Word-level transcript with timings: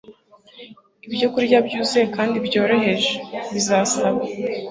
ibyokurya 1.05 1.57
byuzuye 1.67 2.05
kandi 2.15 2.35
byoroheje. 2.47 3.13
Bizasaba 3.53 4.19